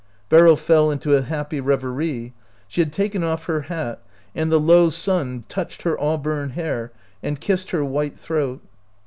[0.29, 2.33] Beryl fell into a happy reverie.
[2.67, 4.01] She had taken off her hat,
[4.33, 8.61] and the low sun touched her auburn hair and kissed her white throat.